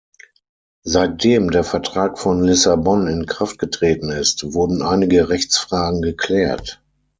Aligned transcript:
Seitdem 0.83 1.51
der 1.51 1.63
Vertrag 1.63 2.17
von 2.17 2.43
Lissabon 2.43 3.05
in 3.05 3.27
Kraft 3.27 3.59
getreten 3.59 4.09
ist, 4.09 4.51
wurden 4.55 4.81
einige 4.81 5.29
Rechtsfragen 5.29 6.01
geklärt. 6.01 6.81